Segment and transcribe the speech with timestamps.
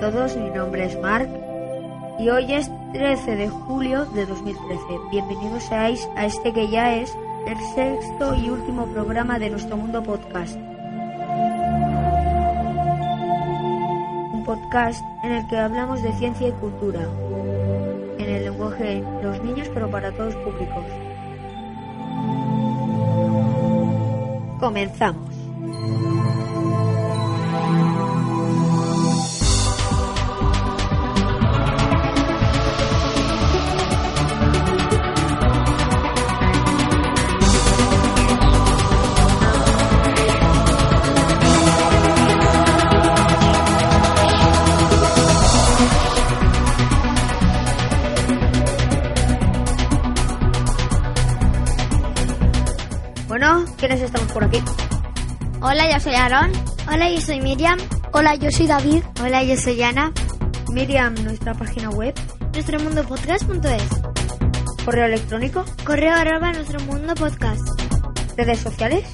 [0.00, 1.28] Todos, mi nombre es Mark
[2.20, 4.84] y hoy es 13 de julio de 2013.
[5.10, 7.12] Bienvenidos seáis a este que ya es
[7.48, 10.54] el sexto y último programa de nuestro mundo podcast.
[14.32, 17.00] Un podcast en el que hablamos de ciencia y cultura,
[18.18, 20.84] en el lenguaje de los niños pero para todos públicos.
[24.60, 25.27] Comenzamos.
[53.40, 54.60] Bueno, ¿quiénes estamos por aquí?
[55.60, 56.50] Hola, yo soy Aaron.
[56.92, 57.78] Hola, yo soy Miriam.
[58.12, 59.04] Hola, yo soy David.
[59.22, 60.10] Hola, yo soy Ana.
[60.72, 62.16] Miriam, nuestra página web,
[62.52, 63.82] Nuestro mundo podcast.es.
[64.84, 67.62] correo electrónico, Correo arroba nuestro mundo podcast.
[68.36, 69.04] redes sociales,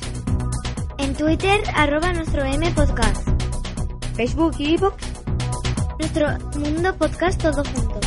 [0.97, 3.29] En Twitter arroba nuestro M podcast.
[4.17, 4.95] Facebook y iVoox.
[5.99, 6.29] Nuestro
[6.61, 8.01] mundo podcast todo junto.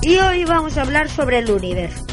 [0.00, 2.06] Y hoy vamos a hablar sobre el universo.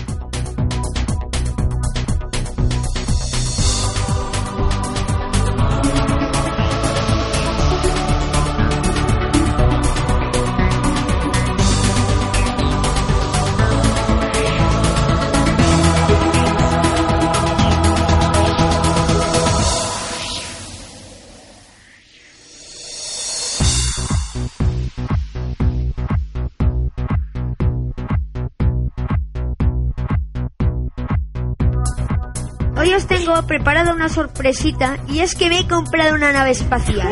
[33.44, 37.10] Preparada una sorpresita y es que me he comprado una nave espacial.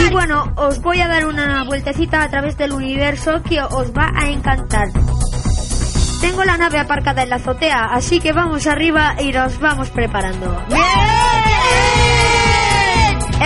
[0.00, 4.10] Y bueno, os voy a dar una vueltecita a través del universo que os va
[4.14, 4.88] a encantar.
[6.20, 10.62] Tengo la nave aparcada en la azotea, así que vamos arriba y nos vamos preparando.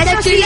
[0.01, 0.43] Eso sí,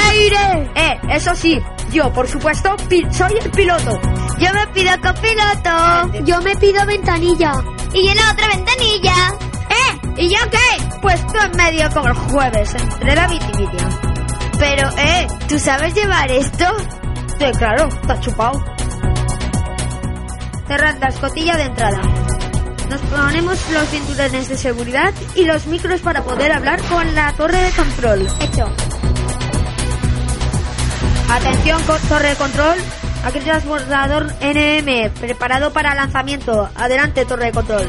[0.74, 1.60] eh, eso sí,
[1.90, 2.76] yo por supuesto
[3.10, 3.98] soy el piloto.
[4.38, 6.24] Yo me pido copiloto.
[6.24, 7.52] Yo me pido ventanilla.
[7.92, 9.47] Y yo la otra ventanilla.
[10.18, 10.98] ¿Y yo qué?
[11.00, 14.00] Pues tú en medio como el jueves, entre David y Miriam.
[14.58, 16.64] Pero, eh, ¿tú sabes llevar esto?
[17.38, 18.64] Sí, claro, está chupado.
[20.66, 22.00] Cerrad la escotilla de entrada.
[22.90, 27.58] Nos ponemos los cinturones de seguridad y los micros para poder hablar con la torre
[27.58, 28.26] de control.
[28.40, 28.66] Hecho.
[31.30, 32.78] Atención, torre de control.
[33.24, 36.68] Aquí transbordador NM, preparado para lanzamiento.
[36.74, 37.86] Adelante, torre de control.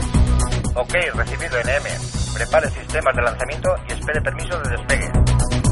[0.75, 2.18] Ok, recibido NM.
[2.39, 5.11] Prepare sistemas de lanzamiento y espere permiso de despegue.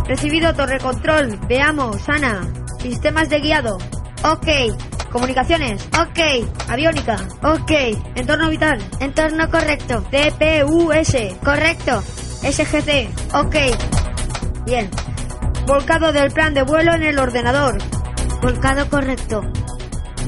[0.05, 1.39] Recibido torre control.
[1.47, 2.41] Veamos, Ana.
[2.81, 3.77] Sistemas de guiado.
[4.25, 4.47] Ok.
[5.09, 5.87] Comunicaciones.
[5.97, 6.19] Ok.
[6.67, 7.15] Aviónica.
[7.41, 7.71] Ok.
[8.15, 8.83] Entorno vital.
[8.99, 10.03] Entorno correcto.
[10.11, 11.37] TPUS.
[11.41, 12.01] Correcto.
[12.01, 13.11] SGC.
[13.33, 13.55] Ok.
[14.65, 14.89] Bien.
[15.65, 17.77] Volcado del plan de vuelo en el ordenador.
[18.41, 19.39] Volcado correcto.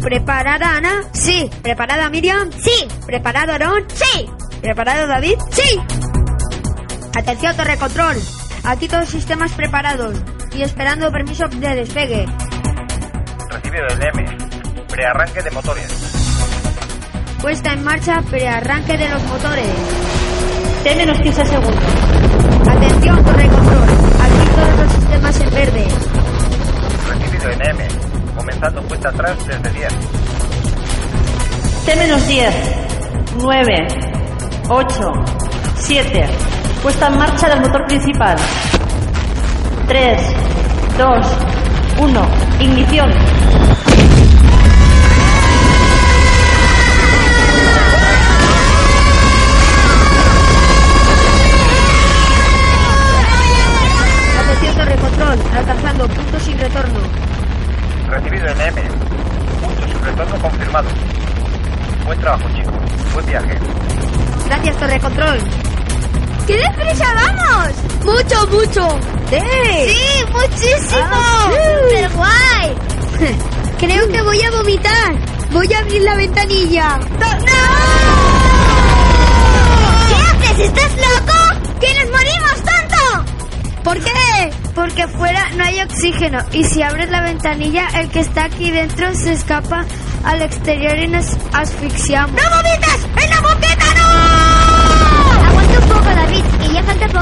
[0.01, 1.03] ¿Preparada, Ana?
[1.11, 1.49] Sí.
[1.61, 2.49] ¿Preparada, Miriam?
[2.53, 2.87] Sí.
[3.05, 3.83] ¿Preparado, Aarón?
[3.93, 4.25] Sí.
[4.61, 5.37] ¿Preparado, David?
[5.51, 5.98] Sí.
[7.15, 8.17] Atención, torre control.
[8.63, 10.15] Aquí todos los sistemas preparados
[10.53, 12.25] y esperando permiso de despegue.
[13.49, 14.87] Recibido NM.
[14.87, 16.19] Prearranque de motores.
[17.41, 19.67] Puesta en marcha prearranque de los motores.
[20.83, 21.83] T menos 15 segundos.
[22.69, 23.89] Atención, torre control.
[24.21, 25.87] Aquí todos los sistemas en verde.
[27.07, 28.35] Recibido NM.
[28.35, 29.93] Comenzando cuenta atrás desde 10.
[31.85, 32.55] T menos 10.
[33.41, 33.87] 9.
[34.69, 35.11] 8.
[35.77, 36.58] 7.
[36.81, 38.37] Puesta en marcha del motor principal.
[39.87, 40.21] 3.
[40.97, 41.27] 2.
[41.99, 42.27] 1.
[42.61, 43.11] Ignición.
[54.39, 55.39] Atención, torre control.
[55.57, 56.99] Alcanzando punto sin retorno.
[58.09, 59.65] Recibido NM.
[59.65, 60.87] Punto sin retorno confirmado.
[62.05, 63.13] Buen trabajo, chicos.
[63.13, 63.57] Buen viaje.
[64.47, 65.68] Gracias, torre control.
[66.49, 67.75] ¡Qué deprisa vamos!
[68.03, 68.99] ¡Mucho, mucho!
[69.29, 69.37] ¡Sí!
[69.85, 70.99] ¡Sí, muchísimo!
[70.99, 71.57] Ah, sí.
[71.91, 73.37] ¡Súper guay!
[73.79, 75.13] Creo que voy a vomitar.
[75.51, 76.97] Voy a abrir la ventanilla.
[76.97, 77.27] ¡No!
[80.07, 80.59] ¿Qué haces?
[80.59, 81.79] ¿Estás loco?
[81.79, 83.25] ¡Que nos morimos, tonto!
[83.83, 84.51] ¿Por qué?
[84.73, 89.13] Porque fuera no hay oxígeno y si abres la ventanilla el que está aquí dentro
[89.13, 89.85] se escapa
[90.23, 92.31] al exterior y nos asfixiamos.
[92.31, 93.07] ¡No vomitas!
[93.23, 93.38] ¡En la boqueta no!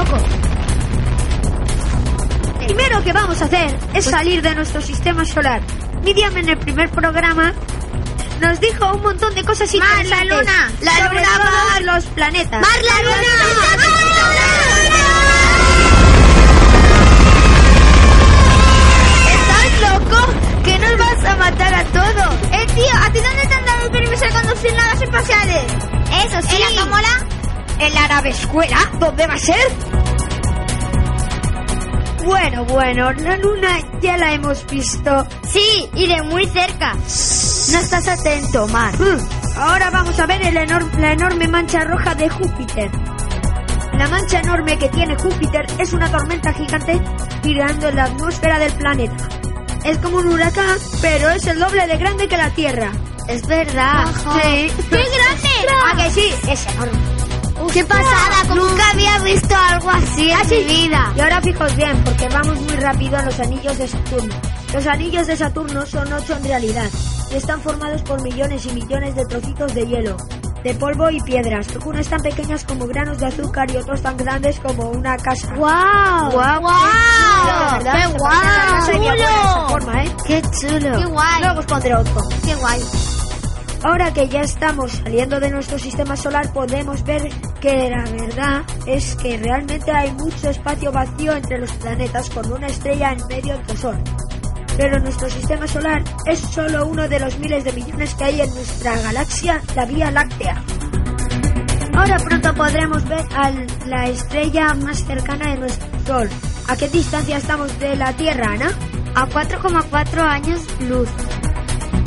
[0.04, 0.18] Poco.
[2.58, 5.60] primero que vamos a hacer es salir de nuestro sistema solar.
[6.02, 7.52] Miriam en el primer programa
[8.40, 11.82] nos dijo un montón de cosas Mar, la interesantes luna, la sobre luna, todos Mar.
[11.82, 12.60] los planetas.
[12.60, 14.08] ¡Mar la
[19.34, 20.26] ¿Estás loco?
[20.64, 22.34] ¿Que nos vas a matar a todos?
[22.52, 25.64] Eh, tío, ¿a ti dónde te han dado el permiso de conducir naves espaciales?
[26.26, 26.56] Eso sí.
[26.56, 27.26] ¿En la Tómola?
[27.80, 28.78] ¿En la nave escuela?
[28.98, 29.56] ¿Dónde va a ser?
[32.28, 35.26] Bueno, bueno, la luna ya la hemos visto.
[35.50, 36.92] Sí, y de muy cerca.
[36.92, 38.94] No estás atento, Mar.
[38.96, 39.18] Hmm,
[39.58, 42.90] Ahora vamos a ver el enor- la enorme mancha roja de Júpiter.
[43.94, 47.00] La mancha enorme que tiene Júpiter es una tormenta gigante
[47.42, 49.26] girando en la atmósfera del planeta.
[49.84, 52.92] Es como un huracán, pero es el doble de grande que la Tierra.
[53.26, 54.04] Es verdad.
[54.42, 54.70] Sí.
[54.90, 55.92] ¡Qué grande!
[55.92, 56.34] ¿A que sí?
[56.48, 56.98] Es enorme.
[57.72, 58.54] ¡Qué pasada!
[58.54, 61.12] Nunca había visto algo así en mi vida.
[61.16, 64.34] Y ahora fijaos bien, porque vamos muy rápido a los anillos de Saturno.
[64.72, 66.90] Los anillos de Saturno son ocho en realidad,
[67.30, 70.16] y están formados por millones y millones de trocitos de hielo,
[70.62, 74.58] de polvo y piedras, unas tan pequeñas como granos de azúcar y otros tan grandes
[74.60, 75.54] como una casa.
[75.54, 76.32] ¡Guau!
[76.32, 76.62] ¡Guau!
[77.72, 78.10] Verdad,
[78.90, 80.16] ¡Qué forma, ¿eh?
[80.26, 80.98] ¡Qué chulo!
[80.98, 81.42] ¡Qué guay!
[81.42, 82.22] Luego os pondré otro.
[82.44, 82.80] ¡Qué guay!
[83.82, 87.28] Ahora que ya estamos saliendo de nuestro sistema solar, podemos ver
[87.60, 92.66] que la verdad es que realmente hay mucho espacio vacío entre los planetas con una
[92.66, 93.96] estrella en medio del Sol.
[94.76, 98.52] Pero nuestro sistema solar es solo uno de los miles de millones que hay en
[98.52, 100.62] nuestra galaxia, la Vía Láctea.
[101.96, 103.50] Ahora pronto podremos ver a
[103.86, 106.28] la estrella más cercana de nuestro Sol.
[106.68, 108.70] ¿A qué distancia estamos de la Tierra, Ana?
[109.14, 111.08] A 4,4 años luz.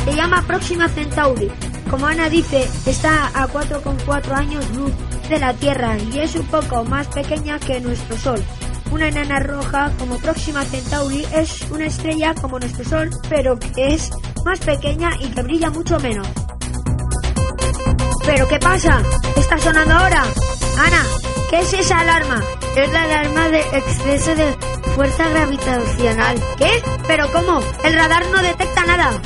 [0.06, 1.52] Se llama Próxima Centauri.
[1.90, 4.92] Como Ana dice, está a 4,4 años luz
[5.30, 8.44] de la Tierra y es un poco más pequeña que nuestro Sol.
[8.92, 14.10] Una enana roja como Próxima Centauri es una estrella como nuestro Sol, pero es
[14.44, 16.28] más pequeña y que brilla mucho menos.
[18.26, 19.02] ¿Pero qué pasa?
[19.34, 20.24] ¿Qué está sonando ahora?
[20.78, 21.04] Ana,
[21.50, 22.44] ¿qué es esa alarma?
[22.76, 24.56] Es la alarma de exceso de
[24.96, 26.38] fuerza gravitacional.
[26.58, 26.84] ¿Qué?
[27.08, 27.62] ¿Pero cómo?
[27.84, 29.22] El radar no detecta nada.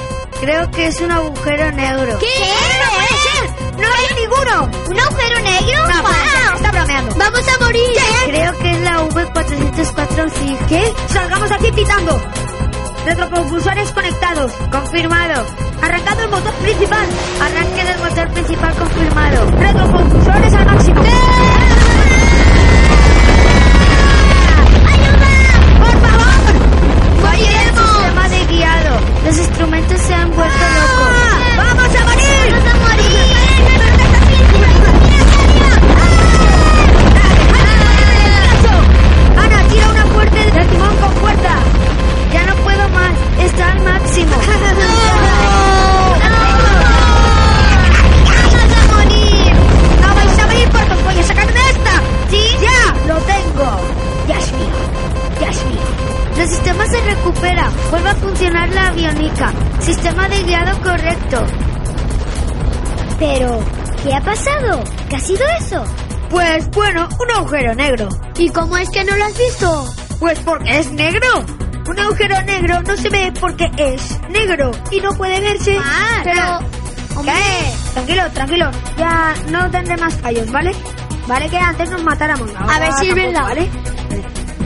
[0.45, 2.19] Creo que es un agujero negro.
[2.19, 2.27] ¿Qué?
[2.77, 3.79] ¡No puede ser!
[3.79, 4.69] ¡No hay ninguno!
[4.91, 5.87] ¿Un agujero negro?
[5.87, 7.15] No, puede ser, está bromeando.
[7.15, 7.97] ¡Vamos a morir!
[8.27, 10.57] Creo que es la V404 sí.
[10.69, 10.93] ¿Qué?
[11.07, 12.21] ¡Salgamos aquí pitando!
[13.07, 14.51] Retropropulsores conectados.
[14.71, 15.47] Confirmado.
[15.81, 17.07] Arrancando el motor principal.
[17.41, 19.49] Arranque del motor principal confirmado.
[19.49, 20.94] Retropropulsores al máximo.
[58.05, 59.51] Vuelve a funcionar la aviónica.
[59.79, 61.43] Sistema de guiado correcto.
[63.17, 63.59] Pero,
[64.03, 64.83] ¿qué ha pasado?
[65.09, 65.83] ¿Qué ha sido eso?
[66.29, 68.07] Pues bueno, un agujero negro.
[68.37, 69.85] ¿Y cómo es que no lo has visto?
[70.19, 71.27] Pues porque es negro.
[71.87, 75.79] Un agujero negro no se ve porque es negro y no puede verse.
[75.83, 77.23] Ah, pero...
[77.23, 77.91] ¿Qué?
[77.93, 78.71] Tranquilo, tranquilo.
[78.99, 80.73] Ya no tendré más fallos, ¿vale?
[81.25, 82.51] Vale que antes nos matáramos.
[82.55, 83.41] A ver, tampoco, sírvela.
[83.41, 83.67] ¿vale?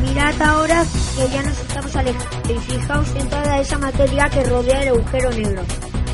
[0.02, 0.84] Mirad ahora
[1.16, 5.64] que ya nos y fijaos en toda esa materia que rodea el agujero negro.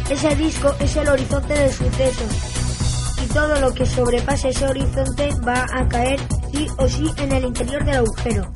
[0.09, 2.55] Ese disco es el horizonte de sucesos
[3.21, 6.19] y todo lo que sobrepase ese horizonte va a caer
[6.53, 8.49] sí o sí en el interior del agujero.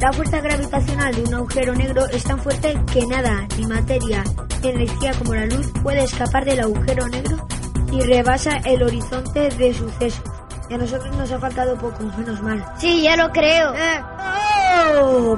[0.00, 4.22] La fuerza gravitacional de un agujero negro es tan fuerte que nada, ni materia,
[4.62, 7.48] ni energía como la luz puede escapar del agujero negro
[7.92, 10.22] y rebasa el horizonte de sucesos.
[10.68, 12.64] Y a nosotros nos ha faltado poco, menos mal.
[12.78, 13.74] Sí, ya lo creo.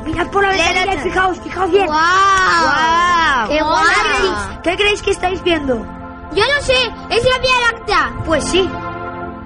[0.05, 1.87] Mirad por la ventanilla y fijaos, fijaos bien.
[1.87, 3.49] ¡Guau!
[3.49, 4.31] ¡Qué ¿Qué creéis?
[4.31, 4.59] guay!
[4.63, 5.77] ¿Qué creéis que estáis viendo?
[6.33, 6.75] Yo no sé,
[7.11, 8.13] es la Vía Láctea.
[8.25, 8.69] Pues sí.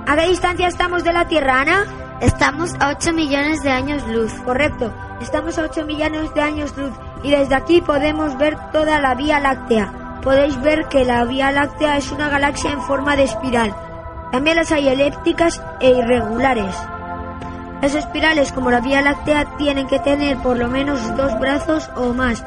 [0.06, 1.84] ¿A qué distancia estamos de la Tierra, Ana?
[2.20, 4.32] Estamos a 8 millones de años luz.
[4.44, 4.92] Correcto.
[5.20, 9.40] Estamos a 8 millones de años luz y desde aquí podemos ver toda la Vía
[9.40, 10.20] Láctea.
[10.22, 13.74] Podéis ver que la Vía Láctea es una galaxia en forma de espiral.
[14.32, 16.74] También las hay elípticas e irregulares.
[17.82, 22.14] Las espirales, como la Vía Láctea, tienen que tener por lo menos dos brazos o
[22.14, 22.42] más.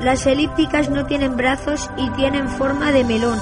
[0.00, 3.38] Las elípticas no tienen brazos y tienen forma de melón.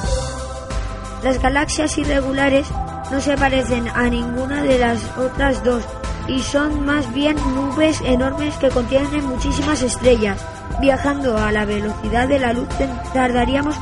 [1.23, 2.67] Las galaxias irregulares
[3.11, 5.85] no se parecen a ninguna de las otras dos
[6.27, 10.45] y son más bien nubes enormes que contienen muchísimas estrellas.
[10.81, 12.69] Viajando a la velocidad de la luz
[13.13, 13.77] tardaríamos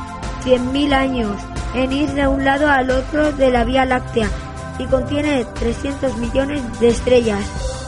[0.45, 1.35] 100.000 años
[1.73, 4.29] en ir de un lado al otro de la Vía Láctea
[4.81, 7.45] y contiene 300 millones de estrellas,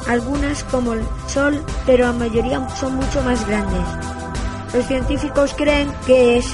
[0.07, 3.81] algunas como el Sol, pero la mayoría son mucho más grandes.
[4.73, 6.45] Los científicos creen que es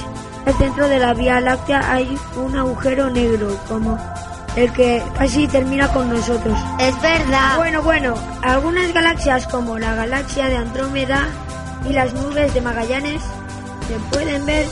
[0.46, 3.98] el centro de la Vía Láctea hay un agujero negro como
[4.56, 6.58] el que casi termina con nosotros.
[6.78, 7.56] Es verdad.
[7.56, 11.28] Bueno, bueno, algunas galaxias como la galaxia de Andrómeda
[11.88, 13.22] y las nubes de Magallanes
[13.86, 14.66] se pueden ver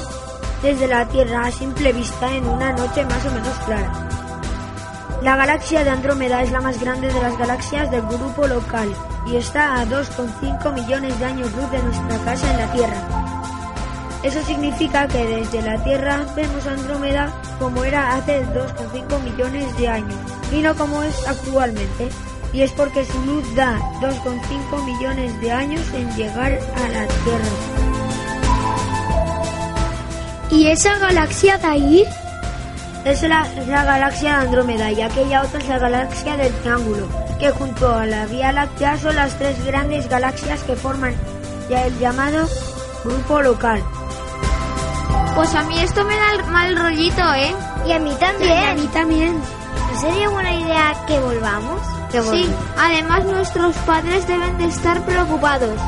[0.62, 4.07] desde la Tierra a simple vista en una noche más o menos clara.
[5.22, 8.88] La galaxia de Andrómeda es la más grande de las galaxias del grupo local
[9.26, 13.08] y está a 2,5 millones de años luz de nuestra casa en la Tierra.
[14.22, 20.18] Eso significa que desde la Tierra vemos Andrómeda como era hace 2,5 millones de años
[20.52, 22.08] y no como es actualmente.
[22.52, 27.88] Y es porque su luz da 2,5 millones de años en llegar a la Tierra.
[30.50, 32.04] ¿Y esa galaxia de ahí?
[33.08, 37.50] Es la, la galaxia de Andrómeda y aquella otra es la galaxia del Triángulo, que
[37.52, 41.14] junto a la Vía Láctea son las tres grandes galaxias que forman
[41.70, 42.46] ya el llamado
[43.02, 43.82] grupo local.
[45.34, 47.54] Pues a mí esto me da mal rollito, ¿eh?
[47.86, 48.52] Y a mí también.
[48.52, 49.38] Y a mí también.
[49.90, 51.80] ¿No sería buena idea que volvamos?
[52.30, 52.46] sí,
[52.76, 55.80] además nuestros padres deben de estar preocupados.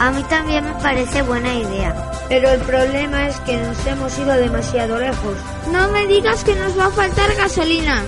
[0.00, 2.10] A mí también me parece buena idea.
[2.28, 5.36] Pero el problema es que nos hemos ido demasiado lejos.
[5.72, 8.02] No me digas que nos va a faltar gasolina.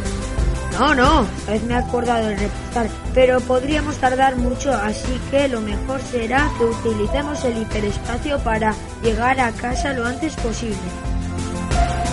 [0.79, 5.63] No, no, vez me he acordado de repostar, pero podríamos tardar mucho, así que lo
[5.63, 10.77] mejor será que utilicemos el hiperespacio para llegar a casa lo antes posible.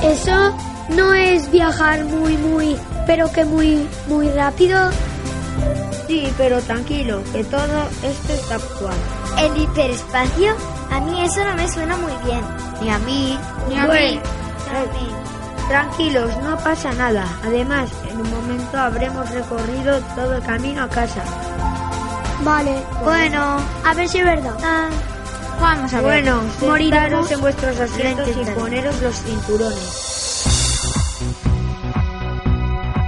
[0.02, 0.56] Eso
[0.90, 4.92] no es viajar muy, muy, pero que muy, muy rápido.
[6.08, 9.23] Sí, pero tranquilo, que todo esto está actual.
[9.40, 10.56] ¿El hiperespacio?
[10.92, 12.42] A mí eso no me suena muy bien.
[12.82, 13.38] Ni a mí,
[13.68, 14.22] ni a mí.
[15.68, 17.26] Tranquilos, no pasa nada.
[17.44, 21.24] Además, en un momento habremos recorrido todo el camino a casa.
[22.44, 24.56] Vale, bueno, a ver si es verdad.
[24.64, 24.90] Ah,
[25.62, 26.24] vamos a ver.
[26.24, 30.14] Bueno, moriremos en vuestros asientos y poneros los cinturones.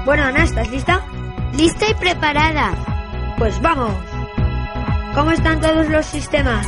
[0.05, 1.01] Bueno, Ana, ¿estás lista?
[1.53, 2.73] Lista y preparada.
[3.37, 4.14] Pues vamos.
[5.15, 6.67] ¿Cómo están todos los sistemas?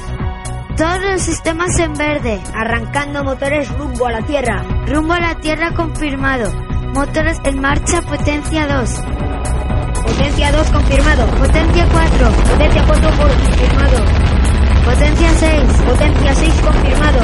[0.78, 2.42] Todos los sistemas en verde.
[2.56, 4.64] Arrancando motores rumbo a la Tierra.
[4.88, 6.50] Rumbo a la Tierra confirmado.
[6.94, 9.04] Motores en marcha potencia 2.
[10.02, 11.28] Potencia 2 confirmado.
[11.36, 12.32] Potencia 4.
[12.50, 13.98] Potencia 4 confirmado.
[14.86, 15.64] Potencia 6.
[15.86, 17.20] Potencia 6 confirmado.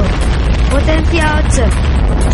[0.72, 2.32] Potencia 8.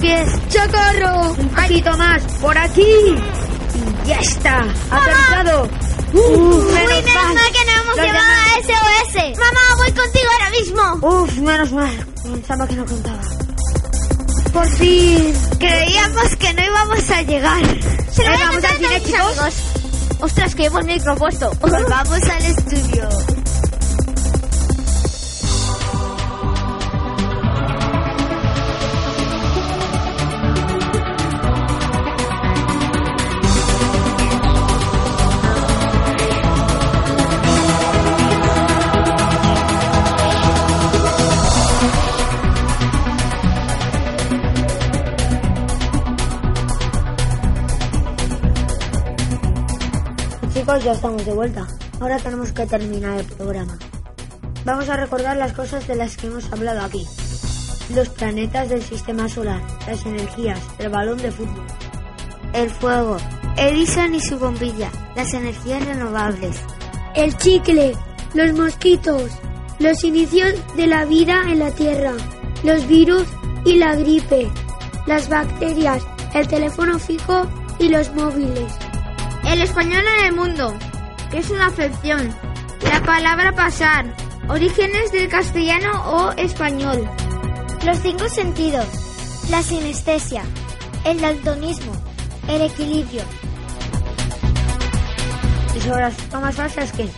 [0.00, 0.28] Pies.
[0.48, 1.30] ¡Socorro!
[1.38, 2.22] Un poquito más.
[2.40, 2.82] Por aquí.
[2.84, 4.60] Y ya está.
[4.90, 5.68] Aterrizado.
[6.12, 7.34] Uh, Uy, menos menos mal.
[7.34, 9.38] mal que no hemos Nos llamaba SOS.
[9.38, 11.08] Mamá, voy contigo ahora mismo.
[11.08, 12.06] Uf, menos mal.
[12.22, 13.20] Pensaba que no contaba.
[14.52, 15.34] Por fin.
[15.58, 17.62] Creíamos que no íbamos a llegar.
[18.10, 19.20] Se lo voy a vamos a cine, mis chicos.
[19.38, 19.54] amigos.
[20.20, 21.50] Ostras, que llevo el micro puesto.
[21.60, 23.08] Vamos al estudio.
[50.68, 51.66] Chicos, ya estamos de vuelta.
[51.98, 53.78] Ahora tenemos que terminar el programa.
[54.66, 57.06] Vamos a recordar las cosas de las que hemos hablado aquí.
[57.94, 61.64] Los planetas del sistema solar, las energías, el balón de fútbol.
[62.52, 63.16] El fuego.
[63.56, 64.90] Edison y su bombilla.
[65.16, 66.60] Las energías renovables.
[67.14, 67.96] El chicle,
[68.34, 69.30] los mosquitos,
[69.78, 72.12] los inicios de la vida en la Tierra,
[72.62, 73.24] los virus
[73.64, 74.50] y la gripe,
[75.06, 76.02] las bacterias,
[76.34, 77.46] el teléfono fijo
[77.78, 78.87] y los móviles.
[79.46, 80.74] El español en el mundo,
[81.30, 82.34] que es una acepción.
[82.82, 84.06] La palabra pasar,
[84.48, 87.08] orígenes del castellano o español.
[87.84, 88.86] Los cinco sentidos,
[89.50, 90.42] la sinestesia,
[91.04, 91.92] el daltonismo,
[92.48, 93.22] el equilibrio.
[95.76, 97.08] ¿Y sobre las tomas falsas qué?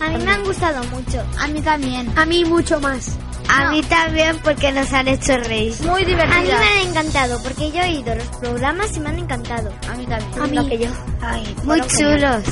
[0.00, 1.22] A mí me han gustado mucho.
[1.38, 2.12] A mí también.
[2.18, 3.16] A mí mucho más.
[3.54, 5.74] A mí también porque nos han hecho reír.
[5.82, 6.60] Muy A mí divertidas.
[6.60, 9.70] me han encantado porque yo he oído los programas y me han encantado.
[9.90, 10.42] A mí también.
[10.42, 10.56] A mí.
[10.56, 10.88] Lo que yo.
[11.20, 12.42] Ay, Muy chulos.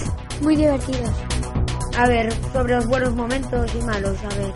[0.42, 1.10] Muy divertidos.
[1.98, 4.52] A ver, sobre los buenos momentos y malos, a ver.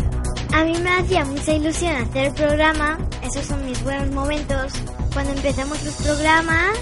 [0.55, 4.73] A mí me hacía mucha ilusión hacer el programa, esos son mis buenos momentos,
[5.13, 6.79] cuando empezamos los programas,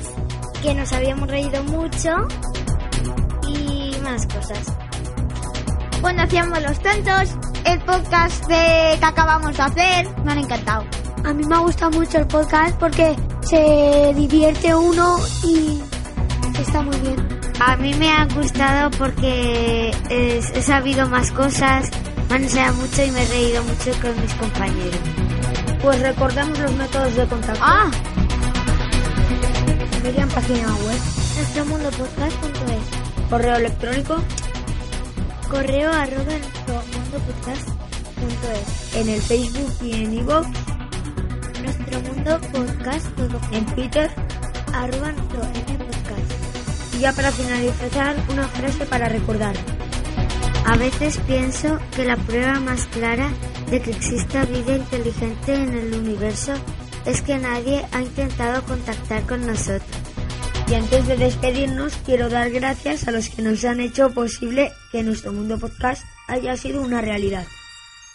[0.63, 2.11] que nos habíamos reído mucho
[3.49, 4.59] y más cosas.
[6.03, 7.31] Cuando hacíamos los tontos,
[7.65, 10.85] el podcast de que acabamos de hacer, me han encantado.
[11.25, 15.81] A mí me ha gustado mucho el podcast porque se divierte uno y
[16.61, 17.41] está muy bien.
[17.61, 21.91] A mí me ha gustado porque he sabido más cosas,
[22.29, 25.01] me han enseñado mucho y me he reído mucho con mis compañeros.
[25.83, 27.61] Pues recordamos los métodos de contacto.
[27.65, 27.91] ¡Ah!
[30.03, 31.01] Median página web,
[31.37, 34.17] Nuestromundopodcast.es correo electrónico,
[35.49, 36.35] correo arroba
[38.95, 40.47] en el Facebook y en iVoox,
[41.63, 43.07] Nuestro mundo podcast
[43.53, 44.11] en Twitter.
[44.73, 46.95] arroba nuestro podcast.
[46.95, 49.55] Y ya para finalizar, una frase para recordar.
[50.67, 53.29] A veces pienso que la prueba más clara
[53.71, 56.55] de que exista vida inteligente en el universo
[57.05, 59.83] es que nadie ha intentado contactar con nosotros.
[60.69, 65.03] Y antes de despedirnos, quiero dar gracias a los que nos han hecho posible que
[65.03, 67.47] nuestro mundo podcast haya sido una realidad.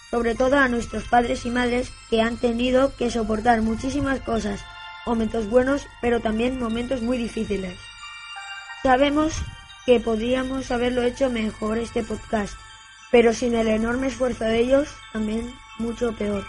[0.10, 4.64] Sobre todo a nuestros padres y madres que han tenido que soportar muchísimas cosas,
[5.06, 7.78] momentos buenos, pero también momentos muy difíciles.
[8.84, 9.34] Sabemos
[9.86, 12.54] que podríamos haberlo hecho mejor este podcast,
[13.12, 16.46] pero sin el enorme esfuerzo de ellos, también mucho peor.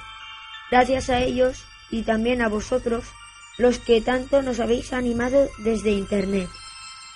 [0.71, 3.05] Gracias a ellos y también a vosotros,
[3.57, 6.49] los que tanto nos habéis animado desde internet.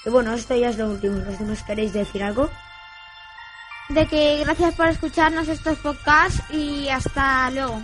[0.05, 1.17] Y bueno, esto ya es lo último.
[1.19, 2.51] ¿Los demás queréis decir algo?
[3.89, 7.83] De que gracias por escucharnos estos podcasts y hasta luego.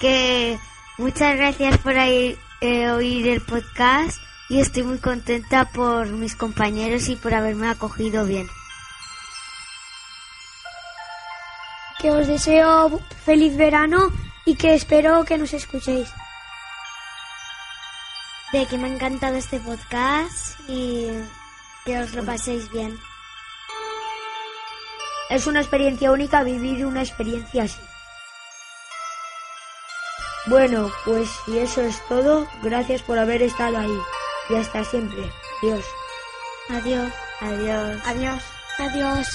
[0.00, 0.58] Que
[0.98, 7.08] muchas gracias por ahí, eh, oír el podcast y estoy muy contenta por mis compañeros
[7.08, 8.48] y por haberme acogido bien.
[11.98, 14.12] Que os deseo feliz verano
[14.44, 16.08] y que espero que nos escuchéis.
[18.52, 21.08] De que me ha encantado este podcast y
[21.86, 22.98] que os lo paséis bien.
[25.30, 27.80] Es una experiencia única vivir una experiencia así.
[30.46, 33.98] Bueno, pues si eso es todo, gracias por haber estado ahí.
[34.50, 35.32] Y hasta siempre.
[35.62, 35.84] Adiós.
[36.68, 37.12] Adiós.
[37.40, 38.00] Adiós.
[38.04, 38.42] Adiós.
[38.78, 39.26] Adiós.